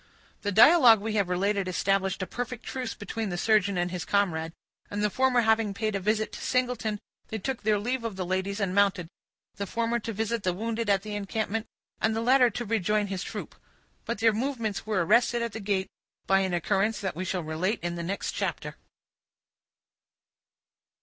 [0.41, 4.51] The dialogue we have related established a perfect truce between the surgeon and his comrade;
[4.89, 8.25] and the former having paid a visit to Singleton, they took their leave of the
[8.25, 9.07] ladies, and mounted;
[9.57, 11.67] the former to visit the wounded at the encampment,
[12.01, 13.53] and the latter to rejoin his troop.
[14.05, 15.91] But their movements were arrested at the gate
[16.25, 18.77] by an occurrence that we shall relate in the next chapter.